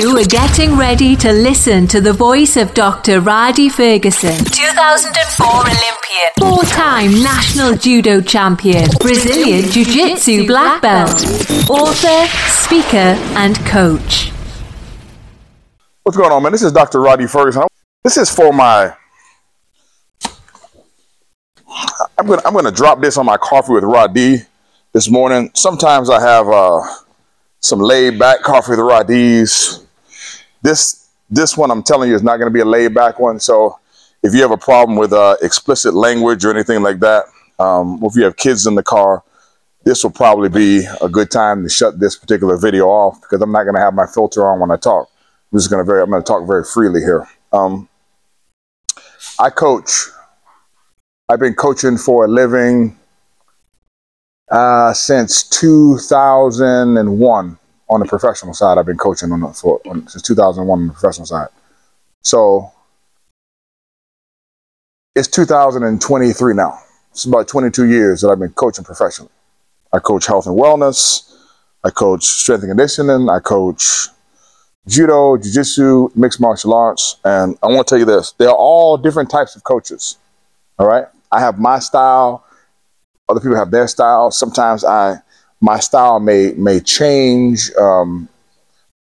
You 0.00 0.16
are 0.16 0.24
getting 0.24 0.78
ready 0.78 1.14
to 1.16 1.30
listen 1.30 1.86
to 1.88 2.00
the 2.00 2.14
voice 2.14 2.56
of 2.56 2.72
Dr. 2.72 3.20
Rhadi 3.20 3.70
Ferguson, 3.70 4.34
2004 4.46 5.46
Olympian, 5.46 6.30
four 6.38 6.62
time 6.62 7.22
national 7.22 7.74
judo 7.76 8.22
champion, 8.22 8.88
Brazilian 8.98 9.70
Jiu 9.70 9.84
Jitsu 9.84 10.46
black 10.46 10.80
belt, 10.80 11.22
author, 11.68 12.26
speaker, 12.48 13.14
and 13.36 13.58
coach. 13.66 14.30
What's 16.04 16.16
going 16.16 16.32
on, 16.32 16.44
man? 16.44 16.52
This 16.52 16.62
is 16.62 16.72
Dr. 16.72 17.00
Rhadi 17.00 17.30
Ferguson. 17.30 17.64
This 18.02 18.16
is 18.16 18.34
for 18.34 18.54
my. 18.54 18.94
I'm 22.16 22.26
gonna 22.26 22.40
I'm 22.46 22.54
gonna 22.54 22.72
drop 22.72 23.02
this 23.02 23.18
on 23.18 23.26
my 23.26 23.36
coffee 23.36 23.74
with 23.74 23.84
Rhadi 23.84 24.46
this 24.94 25.10
morning. 25.10 25.50
Sometimes 25.54 26.08
I 26.08 26.22
have 26.22 26.48
uh, 26.48 26.80
some 27.60 27.80
laid 27.80 28.18
back 28.18 28.40
coffee 28.40 28.70
with 28.70 28.78
Rhadi's. 28.78 29.84
This 30.62 31.08
this 31.30 31.56
one 31.56 31.70
I'm 31.70 31.82
telling 31.82 32.10
you 32.10 32.16
is 32.16 32.22
not 32.22 32.38
gonna 32.38 32.50
be 32.50 32.60
a 32.60 32.64
laid 32.64 32.94
back 32.94 33.18
one. 33.18 33.40
So 33.40 33.78
if 34.22 34.34
you 34.34 34.42
have 34.42 34.50
a 34.50 34.58
problem 34.58 34.98
with 34.98 35.12
uh, 35.12 35.36
explicit 35.42 35.94
language 35.94 36.44
or 36.44 36.50
anything 36.50 36.82
like 36.82 37.00
that, 37.00 37.24
um, 37.58 38.00
if 38.02 38.16
you 38.16 38.24
have 38.24 38.36
kids 38.36 38.66
in 38.66 38.74
the 38.74 38.82
car, 38.82 39.22
this 39.84 40.02
will 40.02 40.10
probably 40.10 40.48
be 40.48 40.86
a 41.00 41.08
good 41.08 41.30
time 41.30 41.62
to 41.62 41.68
shut 41.68 41.98
this 41.98 42.16
particular 42.16 42.56
video 42.56 42.86
off 42.86 43.20
because 43.20 43.40
I'm 43.40 43.52
not 43.52 43.64
gonna 43.64 43.80
have 43.80 43.94
my 43.94 44.06
filter 44.06 44.50
on 44.50 44.60
when 44.60 44.70
I 44.70 44.76
talk. 44.76 45.08
I'm 45.52 45.58
just 45.58 45.70
gonna 45.70 45.84
very 45.84 46.02
I'm 46.02 46.10
gonna 46.10 46.22
talk 46.22 46.46
very 46.46 46.64
freely 46.64 47.00
here. 47.00 47.26
Um, 47.52 47.88
I 49.38 49.50
coach. 49.50 50.08
I've 51.28 51.40
been 51.40 51.54
coaching 51.54 51.96
for 51.96 52.24
a 52.24 52.28
living 52.28 52.98
uh, 54.50 54.92
since 54.92 55.44
2001 55.44 57.58
on 57.90 58.00
the 58.00 58.06
professional 58.06 58.54
side. 58.54 58.78
I've 58.78 58.86
been 58.86 58.96
coaching 58.96 59.32
on 59.32 59.40
the, 59.40 59.48
for 59.48 59.80
on, 59.86 60.08
since 60.08 60.22
2001 60.22 60.78
on 60.78 60.86
the 60.86 60.92
professional 60.92 61.26
side. 61.26 61.48
So 62.22 62.72
it's 65.14 65.28
2023 65.28 66.54
now. 66.54 66.78
It's 67.10 67.24
about 67.24 67.48
22 67.48 67.86
years 67.86 68.20
that 68.20 68.28
I've 68.28 68.38
been 68.38 68.52
coaching 68.52 68.84
professionally. 68.84 69.32
I 69.92 69.98
coach 69.98 70.26
health 70.26 70.46
and 70.46 70.56
wellness. 70.56 71.36
I 71.82 71.90
coach 71.90 72.24
strength 72.24 72.62
and 72.62 72.70
conditioning. 72.70 73.28
I 73.28 73.40
coach 73.40 74.06
judo, 74.86 75.36
jiu-jitsu, 75.36 76.10
mixed 76.14 76.40
martial 76.40 76.72
arts. 76.72 77.16
And 77.24 77.58
I 77.62 77.66
want 77.66 77.88
to 77.88 77.92
tell 77.92 77.98
you 77.98 78.04
this, 78.04 78.32
they're 78.38 78.50
all 78.50 78.96
different 78.96 79.30
types 79.30 79.56
of 79.56 79.64
coaches. 79.64 80.16
All 80.78 80.86
right. 80.86 81.06
I 81.32 81.40
have 81.40 81.58
my 81.58 81.80
style. 81.80 82.44
Other 83.28 83.40
people 83.40 83.56
have 83.56 83.72
their 83.72 83.88
style. 83.88 84.30
Sometimes 84.30 84.84
I, 84.84 85.16
my 85.60 85.78
style 85.78 86.20
may, 86.20 86.52
may 86.52 86.80
change 86.80 87.70
um, 87.74 88.28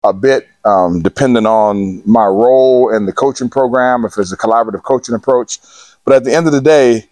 a 0.03 0.13
bit 0.13 0.47
um, 0.65 1.01
depending 1.01 1.45
on 1.45 2.01
my 2.05 2.25
role 2.25 2.93
in 2.93 3.05
the 3.05 3.13
coaching 3.13 3.49
program, 3.49 4.05
if 4.05 4.17
it's 4.17 4.31
a 4.31 4.37
collaborative 4.37 4.83
coaching 4.83 5.15
approach. 5.15 5.59
But 6.05 6.15
at 6.15 6.23
the 6.23 6.33
end 6.33 6.47
of 6.47 6.53
the 6.53 6.61
day, 6.61 7.07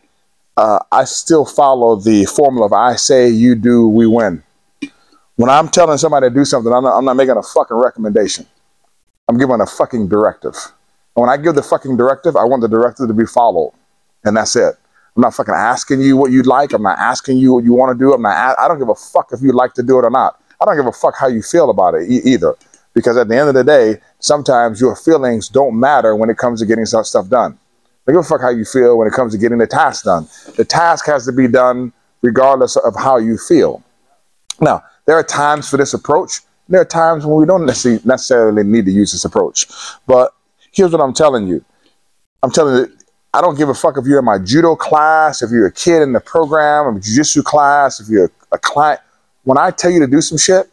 uh, 0.58 0.80
I 0.92 1.04
still 1.06 1.46
follow 1.46 1.96
the 1.96 2.26
formula 2.26 2.66
of 2.66 2.74
I 2.74 2.96
say, 2.96 3.30
you 3.30 3.56
do, 3.56 3.88
we 3.88 4.08
win. 4.08 4.44
When 5.36 5.50
I'm 5.50 5.70
telling 5.70 5.98
somebody 5.98 6.30
to 6.30 6.34
do 6.34 6.46
something, 6.46 6.74
I'm 6.74 6.84
not, 6.84 6.98
I'm 6.98 7.06
not 7.06 7.16
making 7.16 7.38
a 7.38 7.44
fucking 7.44 7.78
recommendation. 7.78 8.46
I'm 9.30 9.38
giving 9.38 9.62
a 9.62 9.68
fucking 9.68 10.08
directive. 10.08 10.56
And 11.16 11.22
when 11.22 11.30
I 11.30 11.38
give 11.38 11.56
the 11.56 11.62
fucking 11.62 11.96
directive, 11.96 12.36
I 12.36 12.44
want 12.44 12.62
the 12.62 12.68
directive 12.68 13.08
to 13.08 13.14
be 13.14 13.26
followed. 13.26 13.74
And 14.24 14.36
that's 14.36 14.56
it. 14.56 14.76
I'm 15.18 15.22
not 15.22 15.34
fucking 15.34 15.54
asking 15.54 16.02
you 16.02 16.16
what 16.16 16.32
you'd 16.32 16.46
like. 16.46 16.74
I'm 16.74 16.84
not 16.84 17.00
asking 17.00 17.38
you 17.38 17.54
what 17.54 17.64
you 17.64 17.74
want 17.74 17.98
to 17.98 18.00
do. 18.02 18.14
I'm 18.14 18.22
not, 18.22 18.58
I 18.60 18.68
don't 18.68 18.78
give 18.78 18.88
a 18.88 18.96
fuck 18.96 19.30
if 19.34 19.42
you 19.42 19.52
like 19.52 19.74
to 19.74 19.84
do 19.84 19.98
it 20.00 20.06
or 20.06 20.10
not. 20.10 20.40
I 20.62 20.66
don't 20.66 20.78
give 20.78 20.86
a 20.86 20.92
fuck 20.92 21.16
how 21.20 21.28
you 21.28 21.42
feel 21.42 21.70
about 21.70 21.96
it 21.96 22.10
e- 22.10 22.22
either. 22.24 22.56
Because 22.94 23.18
at 23.18 23.28
the 23.28 23.38
end 23.38 23.50
of 23.50 23.56
the 23.56 23.64
day, 23.64 24.00
sometimes 24.20 24.80
your 24.80 24.96
feelings 24.96 25.50
don't 25.50 25.80
matter 25.80 26.16
when 26.16 26.30
it 26.30 26.38
comes 26.38 26.60
to 26.62 26.66
getting 26.66 26.86
stuff 26.86 27.28
done. 27.30 27.58
I 28.08 28.12
give 28.12 28.22
a 28.22 28.24
fuck 28.24 28.42
how 28.42 28.52
you 28.52 28.64
feel 28.64 28.98
when 28.98 29.08
it 29.08 29.14
comes 29.14 29.34
to 29.34 29.40
getting 29.40 29.58
the 29.58 29.68
task 29.68 30.06
done. 30.06 30.28
The 30.56 30.64
task 30.64 31.06
has 31.08 31.26
to 31.26 31.32
be 31.32 31.48
done 31.48 31.92
regardless 32.22 32.76
of 32.78 32.96
how 32.96 33.18
you 33.18 33.38
feel. 33.38 33.84
Now, 34.62 34.84
there 35.06 35.16
are 35.16 35.24
times 35.24 35.70
for 35.70 35.78
this 35.78 35.94
approach 35.94 36.42
there 36.70 36.82
are 36.82 36.86
times 36.86 37.26
when 37.26 37.38
we 37.38 37.46
don't 37.46 37.66
necessarily 37.66 38.64
need 38.64 38.86
to 38.86 38.92
use 38.92 39.12
this 39.12 39.26
approach. 39.26 39.68
But 40.06 40.34
here's 40.72 40.92
what 40.92 41.02
I'm 41.02 41.14
telling 41.14 41.48
you. 41.48 41.64
I'm 42.44 42.52
telling 42.52 42.76
you, 42.76 42.97
I 43.34 43.42
don't 43.42 43.58
give 43.58 43.70
a 43.70 43.74
fuck 43.74 43.98
if 43.98 44.06
you're 44.06 44.20
in 44.20 44.26
my 44.26 44.40
judo 44.40 44.76
class, 44.76 45.42
if 45.42 45.52
you're 45.52 45.68
a 45.68 45.72
kid 45.72 46.02
in 46.02 46.14
the 46.14 46.20
program, 46.20 46.96
a 46.96 47.00
jiu-jitsu 47.00 47.44
class, 47.44 48.00
if 48.00 48.08
you're 48.08 48.32
a 48.52 48.58
client. 48.58 49.02
When 49.44 49.58
I 49.58 49.72
tell 49.72 49.92
you 49.92 50.00
to 50.00 50.08
do 50.08 50.22
some 50.22 50.38
shit, 50.38 50.70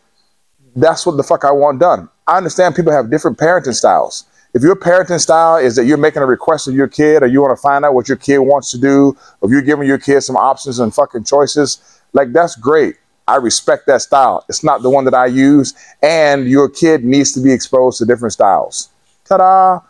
that's 0.77 1.05
what 1.07 1.17
the 1.17 1.23
fuck 1.23 1.45
I 1.45 1.51
want 1.53 1.81
done. 1.81 2.09
I 2.27 2.37
understand 2.37 2.75
people 2.75 2.93
have 2.93 3.11
different 3.11 3.39
parenting 3.39 3.75
styles. 3.75 4.25
If 4.55 4.63
your 4.63 4.77
parenting 4.77 5.21
style 5.21 5.57
is 5.57 5.77
that 5.77 5.85
you're 5.85 5.99
making 5.99 6.23
a 6.23 6.27
request 6.27 6.69
of 6.69 6.75
your 6.75 6.87
kid 6.89 7.23
or 7.23 7.27
you 7.27 7.43
want 7.43 7.57
to 7.57 7.61
find 7.61 7.85
out 7.85 7.93
what 7.95 8.09
your 8.09 8.17
kid 8.17 8.39
wants 8.39 8.71
to 8.71 8.79
do, 8.79 9.17
or 9.41 9.51
you're 9.51 9.63
giving 9.63 9.87
your 9.87 9.99
kid 9.99 10.21
some 10.23 10.37
options 10.37 10.79
and 10.79 10.95
fucking 10.95 11.25
choices, 11.25 12.01
like 12.13 12.33
that's 12.33 12.55
great. 12.57 12.97
I 13.27 13.37
respect 13.37 13.87
that 13.87 14.03
style. 14.03 14.45
It's 14.49 14.63
not 14.63 14.83
the 14.83 14.91
one 14.91 15.05
that 15.07 15.15
I 15.15 15.27
use, 15.27 15.75
and 16.03 16.49
your 16.49 16.69
kid 16.69 17.05
needs 17.05 17.33
to 17.33 17.41
be 17.41 17.53
exposed 17.53 17.99
to 17.99 18.05
different 18.05 18.33
styles. 18.33 18.91
Ta-da! 19.25 19.81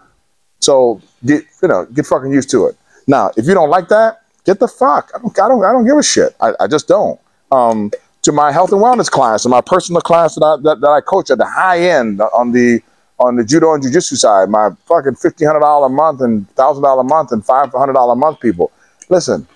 So 0.64 1.00
get 1.24 1.44
you 1.62 1.68
know 1.68 1.84
get 1.86 2.06
fucking 2.06 2.32
used 2.32 2.50
to 2.50 2.66
it. 2.66 2.76
Now, 3.06 3.30
if 3.36 3.46
you 3.46 3.54
don't 3.54 3.70
like 3.70 3.88
that, 3.88 4.22
get 4.44 4.58
the 4.58 4.68
fuck. 4.68 5.10
I 5.14 5.18
don't 5.18 5.38
I 5.38 5.48
don't 5.48 5.64
I 5.64 5.72
don't 5.72 5.86
give 5.86 5.98
a 5.98 6.02
shit. 6.02 6.34
I, 6.40 6.52
I 6.60 6.66
just 6.66 6.88
don't. 6.88 7.20
Um, 7.52 7.90
to 8.22 8.32
my 8.32 8.50
health 8.50 8.72
and 8.72 8.80
wellness 8.80 9.10
class 9.10 9.44
and 9.44 9.50
my 9.50 9.60
personal 9.60 10.00
class 10.00 10.34
that 10.34 10.44
I 10.44 10.56
that, 10.62 10.80
that 10.80 10.88
I 10.88 11.00
coach 11.02 11.30
at 11.30 11.38
the 11.38 11.44
high 11.44 11.80
end 11.80 12.20
on 12.20 12.52
the 12.52 12.80
on 13.18 13.36
the 13.36 13.44
judo 13.44 13.74
and 13.74 13.82
jiu-jitsu 13.82 14.16
side, 14.16 14.48
my 14.48 14.70
fucking 14.86 15.16
fifteen 15.16 15.46
hundred 15.46 15.60
dollar 15.60 15.86
a 15.86 15.90
month 15.90 16.20
and 16.20 16.48
thousand 16.56 16.82
dollar 16.82 17.02
a 17.02 17.04
month 17.04 17.30
and 17.32 17.44
five 17.44 17.70
hundred 17.72 17.92
dollar 17.92 18.14
a 18.14 18.16
month 18.16 18.40
people. 18.40 18.72
Listen, 19.08 19.46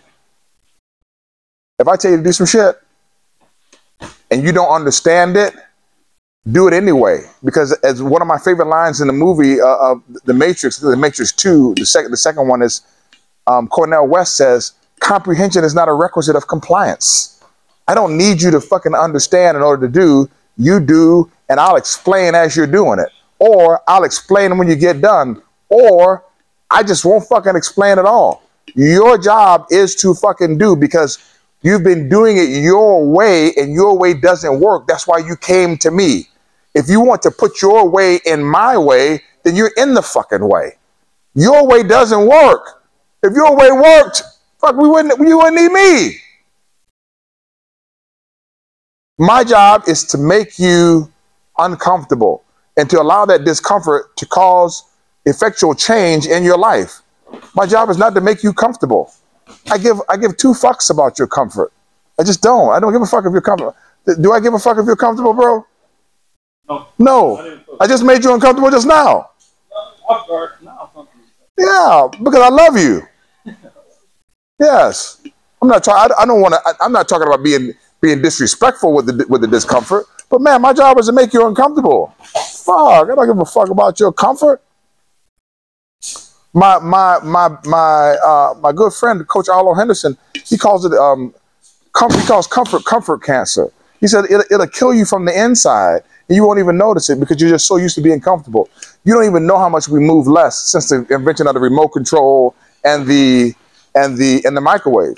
if 1.79 1.89
I 1.89 1.97
tell 1.97 2.11
you 2.11 2.19
to 2.19 2.23
do 2.23 2.33
some 2.33 2.47
shit, 2.47 2.77
and 4.31 4.43
you 4.43 4.53
don't 4.53 4.71
understand 4.71 5.37
it, 5.37 5.55
do 6.51 6.69
it 6.69 6.75
anyway. 6.75 7.21
Because 7.45 7.73
as 7.83 8.03
one 8.03 8.23
of 8.23 8.29
my 8.29 8.39
favorite 8.39 8.69
lines 8.69 9.01
in 9.01 9.07
the 9.07 9.13
movie 9.13 9.61
uh, 9.61 9.77
of 9.93 10.03
The 10.25 10.35
Matrix, 10.35 10.79
The 10.79 10.97
Matrix 10.97 11.33
Two, 11.33 11.75
the 11.77 11.87
second 11.87 12.11
the 12.11 12.17
second 12.17 12.49
one 12.49 12.63
is 12.63 12.83
um, 13.47 13.69
Cornel 13.69 14.07
West 14.07 14.37
says, 14.37 14.73
"Comprehension 15.01 15.65
is 15.65 15.75
not 15.75 15.89
a 15.89 15.93
requisite 15.93 16.37
of 16.37 16.49
compliance." 16.49 17.43
I 17.87 17.95
don't 17.95 18.19
need 18.19 18.43
you 18.43 18.51
to 18.51 18.61
fucking 18.61 18.95
understand 18.95 19.57
in 19.57 19.63
order 19.63 19.87
to 19.87 19.93
do. 19.93 20.29
You 20.59 20.79
do, 20.81 21.31
and 21.49 21.59
I'll 21.59 21.77
explain 21.77 22.35
as 22.35 22.55
you're 22.55 22.67
doing 22.67 22.99
it, 22.99 23.09
or 23.39 23.81
I'll 23.89 24.05
explain 24.05 24.59
when 24.59 24.69
you 24.69 24.77
get 24.77 25.01
done, 25.01 25.41
or 25.71 26.25
I 26.71 26.83
just 26.83 27.05
won't 27.05 27.25
fucking 27.27 27.57
explain 27.57 27.99
at 27.99 28.05
all. 28.05 28.43
Your 28.75 29.17
job 29.17 29.67
is 29.71 29.95
to 29.97 30.15
fucking 30.15 30.59
do 30.59 30.77
because 30.77 31.19
You've 31.63 31.83
been 31.83 32.09
doing 32.09 32.37
it 32.37 32.49
your 32.63 33.05
way, 33.05 33.53
and 33.55 33.73
your 33.73 33.99
way 33.99 34.15
doesn't 34.15 34.61
work. 34.61 34.87
That's 34.87 35.07
why 35.07 35.19
you 35.19 35.37
came 35.37 35.77
to 35.79 35.91
me. 35.91 36.29
If 36.75 36.89
you 36.89 37.01
want 37.01 37.23
to 37.23 37.31
put 37.31 37.61
your 37.61 37.89
way 37.89 38.21
in 38.25 38.45
my 38.45 38.79
way, 38.79 39.23
then 39.43 39.57
you're 39.57 39.73
in 39.77 39.95
the 39.95 40.03
fucking 40.03 40.47
way. 40.47 40.79
Your 41.35 41.67
way 41.67 41.83
doesn't 41.83 42.27
work. 42.27 42.85
If 43.23 43.33
your 43.35 43.57
way 43.57 43.73
worked, 43.73 44.23
fuck, 44.61 44.77
we 44.77 44.89
wouldn't, 44.89 45.19
you 45.19 45.39
wouldn't 45.39 45.57
need 45.57 45.73
me. 45.73 46.19
My 49.19 49.43
job 49.43 49.83
is 49.89 50.05
to 50.05 50.19
make 50.19 50.61
you 50.61 51.13
uncomfortable 51.59 52.45
and 52.77 52.89
to 52.91 53.01
allow 53.01 53.25
that 53.27 53.45
discomfort 53.45 54.17
to 54.17 54.27
cause 54.27 54.85
effectual 55.27 55.75
change 55.75 56.27
in 56.27 56.45
your 56.45 56.57
life. 56.57 57.03
My 57.55 57.67
job 57.67 57.91
is 57.91 57.99
not 57.99 58.15
to 58.15 58.21
make 58.21 58.45
you 58.45 58.53
comfortable. 58.53 59.13
I 59.71 59.79
give 59.79 60.01
I 60.09 60.17
give 60.17 60.37
two 60.37 60.53
fucks 60.53 60.91
about 60.91 61.19
your 61.19 61.29
comfort. 61.29 61.73
I 62.19 62.25
just 62.25 62.43
don't. 62.43 62.71
I 62.73 62.81
don't 62.81 62.93
give 62.93 63.03
a 63.03 63.07
fuck 63.07 63.25
if 63.25 63.33
you're 63.33 63.41
comfortable. 63.41 63.77
Do 64.21 64.33
I 64.33 64.41
give 64.41 64.55
a 64.55 64.59
fuck 64.59 64.79
if 64.79 64.87
you're 64.87 64.97
comfortable, 64.97 65.35
bro? 65.35 65.67
No. 66.69 66.87
No. 66.99 67.37
I, 67.81 67.85
I 67.85 67.87
just 67.87 68.05
made 68.05 68.25
you 68.25 68.33
uncomfortable 68.33 68.71
just 68.71 68.87
now. 68.87 69.31
Yeah, 71.59 72.09
because 72.23 72.41
I 72.41 72.49
love 72.49 72.77
you. 72.77 73.03
Yes. 74.61 75.21
I'm 75.63 75.69
not 75.69 75.85
trying. 75.85 76.11
I 76.19 76.27
don't 76.27 76.41
want 76.41 76.55
to. 76.55 76.75
I'm 76.81 76.91
not 76.91 77.09
talking 77.09 77.29
about 77.29 77.45
being 77.45 77.75
being 78.01 78.21
disrespectful 78.21 78.93
with 78.93 79.07
the 79.07 79.25
with 79.29 79.41
the 79.41 79.47
discomfort. 79.47 80.07
But 80.29 80.41
man, 80.41 80.61
my 80.63 80.73
job 80.73 80.99
is 80.99 81.07
to 81.07 81.13
make 81.13 81.33
you 81.33 81.47
uncomfortable. 81.47 82.13
Fuck. 82.25 83.09
I 83.09 83.15
don't 83.15 83.27
give 83.27 83.39
a 83.39 83.45
fuck 83.45 83.69
about 83.69 84.01
your 84.01 84.13
comfort 84.13 84.61
my 86.53 86.79
my 86.79 87.19
my 87.23 87.49
my 87.65 88.17
uh, 88.25 88.55
my 88.61 88.73
good 88.73 88.93
friend, 88.93 89.27
Coach 89.29 89.49
Arlo 89.49 89.75
Henderson, 89.75 90.17
he 90.45 90.57
calls 90.57 90.85
it 90.85 90.93
um, 90.93 91.35
comfort, 91.93 92.21
he 92.21 92.27
calls 92.27 92.47
comfort 92.47 92.85
comfort 92.85 93.23
cancer. 93.23 93.71
He 94.01 94.07
said 94.07 94.25
it'll, 94.27 94.45
it'll 94.51 94.67
kill 94.67 94.95
you 94.95 95.05
from 95.05 95.25
the 95.25 95.39
inside, 95.39 96.03
and 96.29 96.37
you 96.37 96.47
won't 96.47 96.59
even 96.59 96.79
notice 96.79 97.11
it 97.11 97.21
because 97.21 97.41
you're 97.41 97.51
just 97.51 97.67
so 97.67 97.77
used 97.77 97.95
to 97.97 98.01
being 98.01 98.21
comfortable. 98.21 98.69
You 99.05 99.15
don't 99.15 99.25
even 99.25 99.47
know 99.47 99.59
how 99.59 99.69
much 99.69 99.89
we 99.89 100.01
move 100.01 100.27
less 100.27 100.59
since 100.59 100.89
the 100.89 101.07
invention 101.11 101.47
of 101.47 101.55
the 101.55 101.61
remote 101.61 101.89
control 101.89 102.55
and 102.85 103.07
the 103.07 103.55
and 103.95 104.17
the 104.17 104.43
and 104.45 104.57
the 104.57 104.61
microwave. 104.61 105.17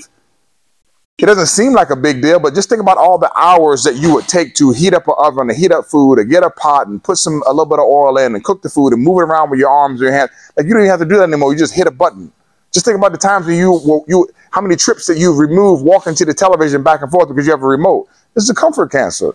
It 1.22 1.26
doesn't 1.26 1.46
seem 1.46 1.72
like 1.72 1.90
a 1.90 1.96
big 1.96 2.22
deal, 2.22 2.38
but 2.38 2.54
just 2.54 2.68
think 2.68 2.80
about 2.80 2.96
all 2.96 3.18
the 3.18 3.30
hours 3.36 3.82
that 3.84 3.96
you 3.96 4.14
would 4.14 4.26
take 4.26 4.54
to 4.54 4.72
heat 4.72 4.94
up 4.94 5.06
an 5.06 5.14
oven, 5.18 5.48
to 5.48 5.54
heat 5.54 5.70
up 5.70 5.84
food, 5.84 6.16
to 6.16 6.24
get 6.24 6.42
a 6.42 6.50
pot 6.50 6.86
and 6.86 7.02
put 7.02 7.18
some 7.18 7.42
a 7.46 7.50
little 7.50 7.66
bit 7.66 7.78
of 7.78 7.84
oil 7.84 8.16
in 8.16 8.34
and 8.34 8.42
cook 8.42 8.62
the 8.62 8.70
food 8.70 8.92
and 8.92 9.02
move 9.02 9.18
it 9.18 9.24
around 9.24 9.50
with 9.50 9.60
your 9.60 9.70
arms 9.70 10.00
or 10.00 10.04
your 10.04 10.14
hands. 10.14 10.30
Like 10.56 10.66
you 10.66 10.72
don't 10.72 10.80
even 10.82 10.90
have 10.90 11.00
to 11.00 11.06
do 11.06 11.16
that 11.16 11.24
anymore. 11.24 11.52
You 11.52 11.58
just 11.58 11.74
hit 11.74 11.86
a 11.86 11.90
button. 11.90 12.32
Just 12.72 12.86
think 12.86 12.96
about 12.96 13.12
the 13.12 13.18
times 13.18 13.46
when 13.46 13.56
you 13.56 14.04
you 14.06 14.28
how 14.50 14.60
many 14.60 14.76
trips 14.76 15.06
that 15.06 15.18
you've 15.18 15.38
removed 15.38 15.84
walking 15.84 16.14
to 16.14 16.24
the 16.24 16.34
television 16.34 16.82
back 16.82 17.02
and 17.02 17.10
forth 17.10 17.28
because 17.28 17.44
you 17.44 17.52
have 17.52 17.62
a 17.62 17.66
remote. 17.66 18.08
This 18.34 18.44
is 18.44 18.50
a 18.50 18.54
comfort 18.54 18.90
cancer. 18.90 19.32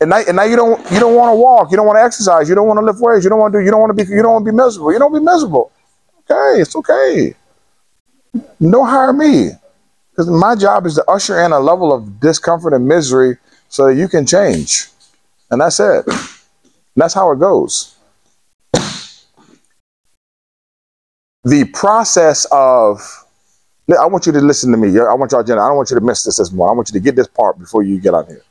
And 0.00 0.10
now, 0.10 0.22
and 0.26 0.36
now 0.36 0.44
you 0.44 0.56
don't 0.56 0.80
you 0.90 0.98
don't 0.98 1.14
want 1.14 1.30
to 1.32 1.36
walk, 1.36 1.70
you 1.70 1.76
don't 1.76 1.86
want 1.86 1.98
to 1.98 2.02
exercise, 2.02 2.48
you 2.48 2.54
don't 2.54 2.66
want 2.66 2.78
to 2.80 2.84
lift 2.84 2.98
weights, 3.00 3.22
you 3.22 3.30
don't 3.30 3.38
want 3.38 3.52
to 3.52 3.60
do, 3.60 3.64
you 3.64 3.70
don't 3.70 3.80
want 3.80 3.96
to 3.96 4.04
be 4.04 4.10
you 4.10 4.22
don't 4.22 4.32
want 4.32 4.44
to 4.44 4.50
be 4.50 4.56
miserable. 4.56 4.92
You 4.92 4.98
don't 4.98 5.12
be 5.12 5.20
miserable. 5.20 5.70
Okay, 6.28 6.60
it's 6.60 6.74
okay. 6.74 7.34
Don't 8.60 8.88
hire 8.88 9.12
me. 9.12 9.50
Because 10.12 10.28
my 10.28 10.54
job 10.54 10.86
is 10.86 10.94
to 10.96 11.10
usher 11.10 11.40
in 11.42 11.52
a 11.52 11.58
level 11.58 11.92
of 11.92 12.20
discomfort 12.20 12.74
and 12.74 12.86
misery 12.86 13.38
so 13.68 13.86
that 13.86 13.94
you 13.94 14.08
can 14.08 14.26
change. 14.26 14.88
And 15.50 15.60
that's 15.60 15.80
it. 15.80 16.06
And 16.06 16.18
that's 16.96 17.14
how 17.14 17.32
it 17.32 17.38
goes. 17.38 17.96
The 21.44 21.64
process 21.72 22.46
of, 22.52 23.00
I 23.98 24.06
want 24.06 24.26
you 24.26 24.32
to 24.32 24.40
listen 24.40 24.70
to 24.70 24.76
me. 24.76 24.88
I 25.00 25.14
want 25.14 25.32
y'all, 25.32 25.40
I 25.40 25.44
don't 25.44 25.76
want 25.76 25.90
you 25.90 25.98
to 25.98 26.04
miss 26.04 26.24
this 26.24 26.36
this 26.36 26.52
morning. 26.52 26.72
I 26.72 26.76
want 26.76 26.90
you 26.90 26.92
to 26.92 27.00
get 27.00 27.16
this 27.16 27.26
part 27.26 27.58
before 27.58 27.82
you 27.82 27.98
get 27.98 28.14
on 28.14 28.26
here. 28.26 28.42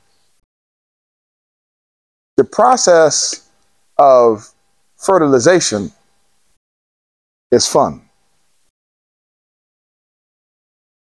The 2.37 2.43
process 2.43 3.47
of 3.97 4.49
fertilization 4.97 5.91
is 7.51 7.67
fun. 7.67 8.01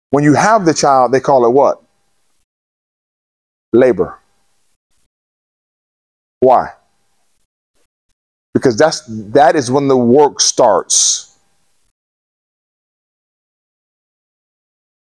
When 0.10 0.24
you 0.24 0.34
have 0.34 0.66
the 0.66 0.74
child, 0.74 1.12
they 1.12 1.20
call 1.20 1.46
it 1.46 1.50
what? 1.50 1.82
Labor. 3.74 4.20
Why? 6.40 6.74
Because 8.54 8.78
that's 8.78 9.04
that 9.08 9.56
is 9.56 9.70
when 9.70 9.88
the 9.88 9.98
work 9.98 10.40
starts. 10.40 11.38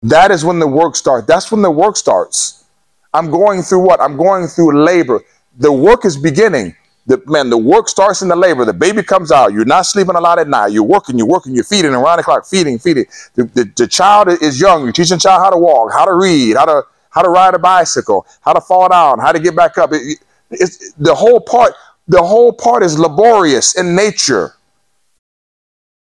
That 0.03 0.31
is 0.31 0.45
when 0.45 0.59
the 0.59 0.67
work 0.67 0.97
starts. 0.97 1.27
That's 1.27 1.53
when 1.53 1.63
the 1.63 1.71
work 1.71 1.97
starts. 1.97 2.65
I'm 3.13 3.31
going 3.31 3.63
through 3.63 3.81
what? 3.81 4.01
I'm 4.01 4.17
going 4.17 4.47
through 4.47 4.83
labor. 4.83 5.23
The 5.59 5.73
work 5.73 6.05
is 6.05 6.17
beginning. 6.17 6.75
The, 7.06 7.23
man, 7.26 7.50
the 7.50 7.58
work 7.58 7.88
starts 7.88 8.23
in 8.23 8.29
the 8.29 8.37
labor. 8.37 8.64
The 8.64 8.73
baby 8.73 9.02
comes 9.02 9.32
out. 9.32 9.52
You're 9.52 9.64
not 9.64 9.87
sleeping 9.87 10.14
a 10.14 10.20
lot 10.20 10.38
at 10.38 10.49
night. 10.49 10.69
You're 10.69 10.85
working, 10.85 11.19
you're 11.19 11.26
working, 11.26 11.55
you're 11.55 11.64
feeding 11.64 11.93
around 11.93 12.19
the 12.19 12.23
clock, 12.23 12.47
feeding, 12.47 12.79
feeding. 12.79 13.06
The, 13.35 13.44
the, 13.44 13.73
the 13.76 13.88
child 13.88 14.29
is 14.29 14.61
young. 14.61 14.85
You're 14.85 14.93
teaching 14.93 15.19
child 15.19 15.43
how 15.43 15.50
to 15.50 15.58
walk, 15.58 15.93
how 15.93 16.05
to 16.05 16.14
read, 16.14 16.56
how 16.56 16.67
to 16.67 16.82
how 17.11 17.23
to 17.23 17.29
ride 17.29 17.55
a 17.55 17.58
bicycle, 17.58 18.25
how 18.41 18.52
to 18.52 18.61
fall 18.61 18.88
down, 18.88 19.19
how 19.19 19.32
to 19.32 19.41
get 19.41 19.56
back 19.56 19.76
up. 19.79 19.93
It, 19.93 20.19
it's 20.50 20.93
the 20.93 21.14
whole 21.14 21.41
part. 21.41 21.75
The 22.08 22.23
whole 22.23 22.52
part 22.52 22.82
is 22.82 22.99
laborious 22.99 23.76
in 23.76 23.94
nature. 23.94 24.55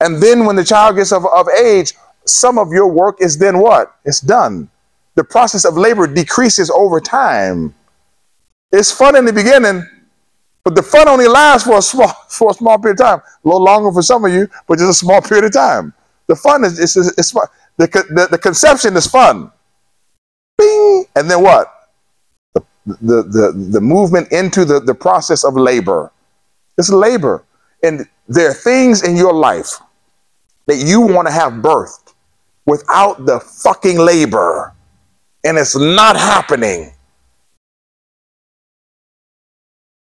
And 0.00 0.22
then 0.22 0.44
when 0.44 0.56
the 0.56 0.64
child 0.64 0.96
gets 0.96 1.12
of, 1.12 1.24
of 1.26 1.48
age, 1.48 1.92
some 2.24 2.58
of 2.58 2.72
your 2.72 2.88
work 2.88 3.20
is 3.20 3.38
then 3.38 3.58
what? 3.58 3.94
It's 4.04 4.20
done. 4.20 4.70
The 5.14 5.24
process 5.24 5.64
of 5.64 5.76
labor 5.76 6.06
decreases 6.06 6.70
over 6.70 7.00
time. 7.00 7.74
It's 8.72 8.90
fun 8.90 9.16
in 9.16 9.24
the 9.24 9.32
beginning, 9.32 9.86
but 10.64 10.74
the 10.74 10.82
fun 10.82 11.08
only 11.08 11.26
lasts 11.26 11.66
for 11.66 11.78
a 11.78 11.82
small 11.82 12.08
for 12.28 12.50
a 12.50 12.54
small 12.54 12.78
period 12.78 13.00
of 13.00 13.06
time. 13.06 13.18
A 13.44 13.48
little 13.48 13.64
longer 13.64 13.92
for 13.92 14.02
some 14.02 14.24
of 14.24 14.32
you, 14.32 14.48
but 14.66 14.78
just 14.78 14.90
a 14.90 14.94
small 14.94 15.20
period 15.20 15.44
of 15.44 15.52
time. 15.52 15.94
The 16.26 16.36
fun 16.36 16.64
is 16.64 16.78
it's, 16.78 16.96
it's, 16.96 17.32
fun. 17.32 17.46
The, 17.76 17.86
the, 17.86 18.28
the 18.30 18.38
conception 18.38 18.96
is 18.96 19.06
fun. 19.06 19.50
Bing! 20.56 21.04
And 21.16 21.28
then 21.28 21.42
what? 21.42 21.88
The, 22.54 22.62
the, 22.84 23.22
the, 23.22 23.68
the 23.72 23.80
movement 23.80 24.30
into 24.30 24.64
the, 24.64 24.80
the 24.80 24.94
process 24.94 25.44
of 25.44 25.54
labor. 25.54 26.12
It's 26.78 26.90
labor. 26.90 27.44
And 27.82 28.06
there 28.28 28.50
are 28.50 28.54
things 28.54 29.02
in 29.02 29.16
your 29.16 29.32
life 29.32 29.78
that 30.66 30.76
you 30.76 31.00
want 31.00 31.26
to 31.26 31.32
have 31.32 31.54
birthed 31.54 32.14
without 32.64 33.26
the 33.26 33.40
fucking 33.40 33.98
labor. 33.98 34.72
And 35.44 35.58
it's 35.58 35.76
not 35.76 36.16
happening. 36.16 36.92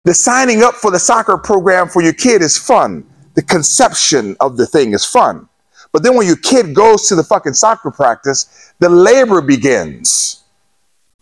The 0.05 0.15
signing 0.15 0.63
up 0.63 0.75
for 0.75 0.91
the 0.91 0.99
soccer 0.99 1.39
program 1.39 1.89
for 1.89 2.03
your 2.03 2.13
kid 2.13 2.43
is 2.43 2.59
fun. 2.59 3.07
The 3.35 3.43
conception 3.43 4.37
of 4.41 4.57
the 4.57 4.67
thing 4.67 4.93
is 4.93 5.05
fun. 5.05 5.49
But 5.93 6.03
then 6.03 6.17
when 6.17 6.27
your 6.27 6.37
kid 6.37 6.75
goes 6.75 7.09
to 7.09 7.15
the 7.15 7.23
fucking 7.23 7.53
soccer 7.53 7.91
practice, 7.91 8.73
the 8.79 8.89
labor 8.89 9.41
begins. 9.41 10.43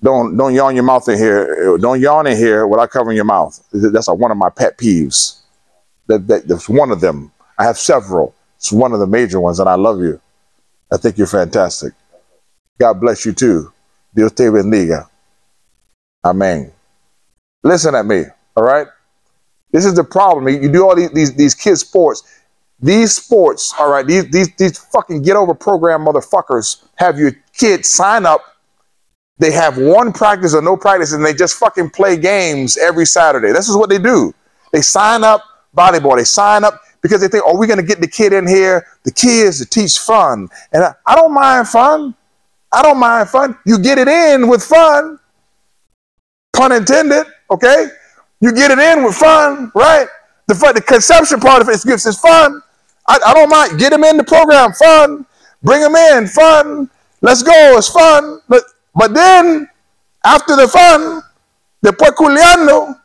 Don't 0.02 0.36
don't 0.36 0.54
yawn 0.54 0.74
your 0.74 0.84
mouth 0.84 1.08
in 1.08 1.18
here. 1.18 1.76
Don't 1.76 2.00
yawn 2.00 2.26
in 2.26 2.36
here 2.36 2.66
without 2.66 2.90
covering 2.90 3.16
your 3.16 3.26
mouth. 3.26 3.62
That's 3.72 4.08
one 4.08 4.30
of 4.30 4.36
my 4.38 4.48
pet 4.48 4.78
peeves. 4.78 5.40
That, 6.06 6.26
that, 6.28 6.48
that's 6.48 6.68
one 6.68 6.90
of 6.90 7.00
them. 7.00 7.32
I 7.58 7.64
have 7.64 7.76
several. 7.76 8.34
It's 8.56 8.72
one 8.72 8.92
of 8.92 9.00
the 9.00 9.06
major 9.06 9.40
ones, 9.40 9.60
and 9.60 9.68
I 9.68 9.74
love 9.74 10.00
you. 10.00 10.20
I 10.90 10.96
think 10.96 11.18
you're 11.18 11.26
fantastic. 11.26 11.92
God 12.78 13.00
bless 13.00 13.26
you 13.26 13.32
too. 13.32 13.72
Dios 14.14 14.32
te 14.32 14.44
bendiga. 14.44 15.08
Amen. 16.24 16.72
Listen 17.62 17.94
at 17.94 18.06
me. 18.06 18.24
All 18.56 18.64
right. 18.64 18.86
This 19.72 19.84
is 19.84 19.94
the 19.94 20.04
problem. 20.04 20.48
You 20.48 20.70
do 20.70 20.84
all 20.84 20.96
these 20.96 21.10
these, 21.12 21.34
these 21.34 21.54
kids 21.54 21.80
sports. 21.80 22.22
These 22.82 23.14
sports, 23.14 23.74
all 23.78 23.90
right, 23.90 24.06
these, 24.06 24.30
these 24.30 24.54
these 24.56 24.78
fucking 24.78 25.20
get 25.20 25.36
over 25.36 25.52
program 25.52 26.06
motherfuckers 26.06 26.82
have 26.96 27.18
your 27.18 27.32
kids 27.52 27.90
sign 27.90 28.24
up. 28.24 28.40
They 29.38 29.52
have 29.52 29.76
one 29.76 30.12
practice 30.12 30.54
or 30.54 30.62
no 30.62 30.78
practice, 30.78 31.12
and 31.12 31.24
they 31.24 31.34
just 31.34 31.58
fucking 31.58 31.90
play 31.90 32.16
games 32.16 32.78
every 32.78 33.04
Saturday. 33.04 33.52
This 33.52 33.68
is 33.68 33.76
what 33.76 33.90
they 33.90 33.98
do. 33.98 34.34
They 34.72 34.80
sign 34.80 35.24
up 35.24 35.42
volleyball. 35.76 36.16
They 36.16 36.24
sign 36.24 36.64
up 36.64 36.80
because 37.02 37.20
they 37.20 37.28
think, 37.28 37.44
oh, 37.46 37.58
we're 37.58 37.66
gonna 37.66 37.82
get 37.82 38.00
the 38.00 38.08
kid 38.08 38.32
in 38.32 38.46
here, 38.46 38.86
the 39.04 39.12
kids 39.12 39.58
to 39.58 39.66
teach 39.66 39.98
fun. 39.98 40.48
And 40.72 40.82
I, 40.82 40.94
I 41.06 41.14
don't 41.14 41.34
mind 41.34 41.68
fun. 41.68 42.14
I 42.72 42.82
don't 42.82 42.98
mind 42.98 43.28
fun. 43.28 43.58
You 43.66 43.78
get 43.78 43.98
it 43.98 44.08
in 44.08 44.48
with 44.48 44.62
fun. 44.62 45.18
Pun 46.54 46.72
intended, 46.72 47.26
okay? 47.50 47.88
You 48.40 48.52
get 48.52 48.70
it 48.70 48.78
in 48.78 49.04
with 49.04 49.14
fun, 49.14 49.70
right? 49.74 50.08
The 50.46 50.54
the 50.74 50.80
conception 50.80 51.40
part 51.40 51.62
of 51.62 51.68
it 51.68 51.80
gives 51.84 52.06
is 52.06 52.18
fun. 52.18 52.62
I, 53.06 53.18
I 53.26 53.34
don't 53.34 53.50
mind. 53.50 53.78
Get 53.78 53.90
them 53.90 54.04
in 54.04 54.16
the 54.16 54.24
program, 54.24 54.72
fun. 54.72 55.26
Bring 55.62 55.82
them 55.82 55.94
in, 55.94 56.26
fun. 56.26 56.90
Let's 57.20 57.42
go, 57.42 57.76
it's 57.76 57.88
fun. 57.88 58.40
But 58.48 58.64
but 58.94 59.14
then 59.14 59.68
after 60.24 60.56
the 60.56 60.68
fun, 60.68 61.22
después 61.84 62.12
culiando, 62.12 62.96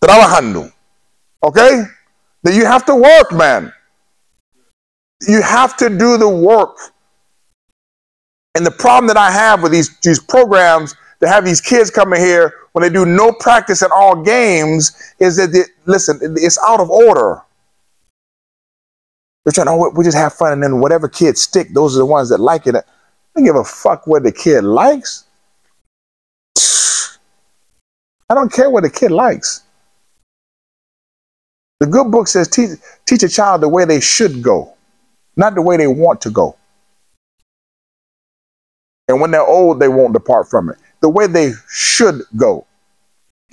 trabajando. 0.00 0.72
Okay? 1.42 1.84
That 2.42 2.54
you 2.54 2.64
have 2.64 2.84
to 2.86 2.94
work, 2.94 3.32
man. 3.32 3.72
You 5.26 5.42
have 5.42 5.76
to 5.78 5.88
do 5.88 6.16
the 6.16 6.28
work. 6.28 6.76
And 8.54 8.66
the 8.66 8.70
problem 8.70 9.06
that 9.08 9.16
I 9.16 9.30
have 9.30 9.62
with 9.62 9.72
these, 9.72 9.96
these 10.00 10.18
programs 10.18 10.94
to 11.20 11.28
have 11.28 11.44
these 11.44 11.60
kids 11.60 11.90
coming 11.90 12.20
here 12.20 12.54
when 12.72 12.82
they 12.82 12.90
do 12.90 13.04
no 13.04 13.32
practice 13.32 13.82
at 13.82 13.90
all 13.90 14.22
games 14.22 14.96
is 15.18 15.36
that, 15.36 15.48
they, 15.48 15.62
listen, 15.86 16.18
it's 16.36 16.58
out 16.66 16.80
of 16.80 16.90
order. 16.90 17.42
They're 19.44 19.52
trying, 19.52 19.68
oh, 19.68 19.90
we 19.96 20.04
just 20.04 20.16
have 20.16 20.34
fun, 20.34 20.52
and 20.52 20.62
then 20.62 20.80
whatever 20.80 21.08
kids 21.08 21.42
stick, 21.42 21.72
those 21.74 21.96
are 21.96 21.98
the 21.98 22.06
ones 22.06 22.28
that 22.28 22.38
like 22.38 22.66
it. 22.66 22.76
I 22.76 22.82
don't 23.34 23.44
give 23.44 23.56
a 23.56 23.64
fuck 23.64 24.06
what 24.06 24.22
the 24.22 24.32
kid 24.32 24.62
likes. 24.62 25.24
I 28.28 28.34
don't 28.34 28.52
care 28.52 28.70
what 28.70 28.84
the 28.84 28.90
kid 28.90 29.10
likes. 29.10 29.62
The 31.80 31.86
good 31.86 32.12
book 32.12 32.28
says 32.28 32.46
teach, 32.46 32.70
teach 33.06 33.22
a 33.22 33.28
child 33.28 33.62
the 33.62 33.68
way 33.68 33.84
they 33.84 34.00
should 34.00 34.42
go, 34.42 34.74
not 35.36 35.54
the 35.54 35.62
way 35.62 35.76
they 35.76 35.86
want 35.86 36.20
to 36.22 36.30
go. 36.30 36.56
And 39.08 39.20
when 39.20 39.32
they're 39.32 39.46
old, 39.46 39.80
they 39.80 39.88
won't 39.88 40.12
depart 40.12 40.48
from 40.48 40.68
it 40.68 40.76
the 41.00 41.08
way 41.08 41.26
they 41.26 41.52
should 41.68 42.22
go. 42.36 42.66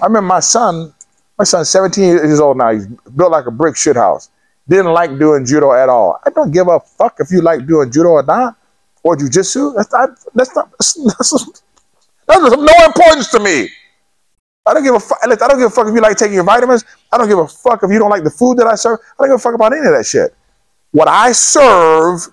I 0.01 0.05
remember 0.05 0.27
my 0.27 0.39
son, 0.39 0.93
my 1.37 1.43
son's 1.43 1.69
17 1.69 2.03
years 2.03 2.39
old 2.39 2.57
now. 2.57 2.71
He's 2.71 2.87
built 2.87 3.31
like 3.31 3.45
a 3.45 3.51
brick 3.51 3.75
shit 3.75 3.95
house. 3.95 4.29
Didn't 4.67 4.91
like 4.91 5.17
doing 5.17 5.45
judo 5.45 5.71
at 5.71 5.89
all. 5.89 6.19
I 6.25 6.29
don't 6.29 6.51
give 6.51 6.67
a 6.67 6.79
fuck 6.79 7.17
if 7.19 7.31
you 7.31 7.41
like 7.41 7.65
doing 7.65 7.91
judo 7.91 8.09
or 8.09 8.23
not, 8.23 8.57
or 9.03 9.15
jujitsu. 9.15 9.75
That's 9.75 9.91
not, 9.91 10.09
that's 10.35 10.55
not, 10.55 10.71
that's, 10.71 10.93
that's, 10.93 11.61
that's 12.27 12.53
of 12.53 12.59
no 12.59 12.85
importance 12.85 13.29
to 13.31 13.39
me. 13.39 13.69
I 14.65 14.73
don't 14.73 14.83
give 14.83 14.95
a 14.95 14.99
fuck. 14.99 15.19
I 15.23 15.27
don't 15.27 15.57
give 15.57 15.67
a 15.67 15.69
fuck 15.69 15.87
if 15.87 15.95
you 15.95 16.01
like 16.01 16.17
taking 16.17 16.33
your 16.33 16.43
vitamins. 16.43 16.83
I 17.11 17.17
don't 17.17 17.29
give 17.29 17.39
a 17.39 17.47
fuck 17.47 17.83
if 17.83 17.91
you 17.91 17.99
don't 17.99 18.09
like 18.09 18.25
the 18.25 18.29
food 18.29 18.57
that 18.57 18.67
I 18.67 18.75
serve. 18.75 18.99
I 19.17 19.23
don't 19.23 19.29
give 19.29 19.35
a 19.35 19.41
fuck 19.41 19.53
about 19.55 19.71
any 19.71 19.87
of 19.87 19.93
that 19.93 20.05
shit. 20.05 20.35
What 20.91 21.07
I 21.07 21.31
serve, 21.31 22.27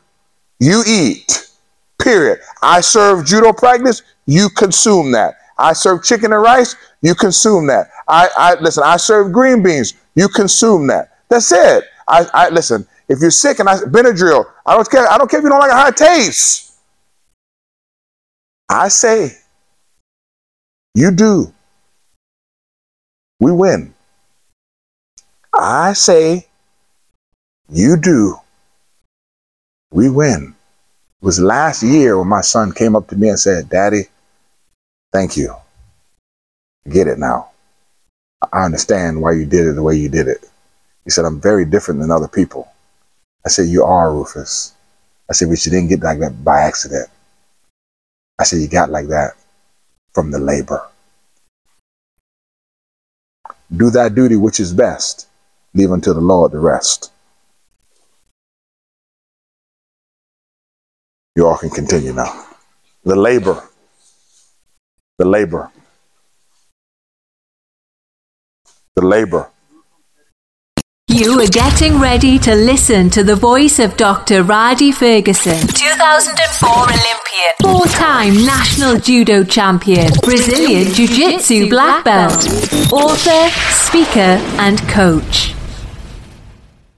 you 0.59 0.83
eat. 0.87 1.49
Period. 2.01 2.41
I 2.61 2.81
serve 2.81 3.25
judo 3.25 3.53
practice, 3.53 4.03
you 4.27 4.49
consume 4.51 5.13
that. 5.13 5.37
I 5.59 5.73
serve 5.73 6.03
chicken 6.03 6.33
and 6.33 6.43
rice, 6.43 6.75
you 7.03 7.15
consume 7.15 7.67
that. 7.69 7.89
I, 8.09 8.29
I 8.37 8.55
listen, 8.61 8.83
I 8.85 8.97
serve 8.97 9.33
green 9.33 9.63
beans, 9.63 9.95
you 10.15 10.29
consume 10.29 10.87
that. 10.89 11.19
That's 11.29 11.53
it. 11.53 11.85
I, 12.09 12.27
I 12.35 12.49
listen, 12.51 12.87
if 13.09 13.21
you're 13.21 13.31
sick 13.31 13.61
and 13.61 13.69
I 13.69 13.77
Benadryl, 13.77 14.47
I 14.67 14.75
don't 14.75 14.91
care, 14.91 15.11
I 15.11 15.19
don't 15.19 15.31
care 15.31 15.41
if 15.41 15.45
you 15.45 15.51
don't 15.51 15.61
like 15.61 15.71
a 15.71 15.77
high 15.77 15.91
taste. 15.91 16.75
I 18.69 18.89
say, 18.89 19.31
you 20.95 21.11
do. 21.11 21.53
We 23.41 23.53
win. 23.53 23.95
I 25.53 25.93
say, 25.93 26.47
you 27.69 27.97
do. 27.97 28.37
We 29.93 30.09
win. 30.09 30.55
It 31.23 31.25
was 31.25 31.41
last 31.41 31.83
year 31.83 32.19
when 32.19 32.29
my 32.29 32.41
son 32.41 32.73
came 32.73 32.97
up 32.97 33.09
to 33.09 33.17
me 33.17 33.29
and 33.29 33.39
said, 33.39 33.69
Daddy, 33.69 34.09
thank 35.15 35.37
you. 35.37 35.55
get 36.91 37.07
it 37.07 37.19
now. 37.19 37.51
I 38.53 38.65
understand 38.65 39.23
why 39.23 39.33
you 39.33 39.47
did 39.47 39.67
it 39.67 39.75
the 39.75 39.83
way 39.83 39.97
you 39.97 40.09
did 40.09 40.27
it. 40.29 40.45
He 41.05 41.11
said, 41.11 41.25
I'm 41.25 41.41
very 41.41 41.65
different 41.65 42.01
than 42.01 42.11
other 42.11 42.29
people. 42.29 42.69
I 43.47 43.49
said, 43.49 43.69
You 43.69 43.85
are, 43.85 44.13
Rufus. 44.13 44.75
I 45.31 45.33
said, 45.33 45.49
But 45.49 45.65
you 45.65 45.71
didn't 45.71 45.89
get 45.89 46.03
like 46.03 46.19
that 46.19 46.45
by 46.45 46.61
accident. 46.63 47.09
I 48.39 48.45
said, 48.45 48.59
You 48.59 48.69
got 48.69 48.91
like 48.91 49.07
that 49.09 49.35
from 50.13 50.33
the 50.33 50.41
labor. 50.41 50.83
Do 53.75 53.91
thy 53.91 54.09
duty 54.09 54.37
which 54.37 54.61
is 54.61 54.73
best, 54.73 55.29
leave 55.75 55.93
unto 55.93 56.13
the 56.13 56.21
Lord 56.21 56.53
the 56.53 56.59
rest. 56.59 57.13
You 61.37 61.47
all 61.47 61.57
can 61.57 61.71
continue 61.71 62.13
now. 62.13 62.47
The 63.05 63.17
labor. 63.17 63.63
The 65.17 65.25
labor. 65.25 65.71
The 68.97 69.07
labor. 69.07 69.49
You 71.07 71.41
are 71.41 71.47
getting 71.47 72.01
ready 72.01 72.37
to 72.41 72.57
listen 72.57 73.11
to 73.11 73.23
the 73.23 73.37
voice 73.37 73.79
of 73.79 73.97
Dr. 73.97 74.43
Rhadi 74.43 74.93
Ferguson, 74.93 75.69
2004 75.69 76.69
Olympian, 76.69 77.55
four 77.63 77.87
time 77.87 78.45
national 78.45 78.99
judo 78.99 79.45
champion, 79.45 80.11
Brazilian 80.25 80.93
Jiu 80.93 81.07
Jitsu 81.07 81.69
black 81.69 82.05
belt, 82.05 82.49
author, 82.93 83.51
speaker, 83.71 84.43
and 84.59 84.81
coach. 84.89 85.54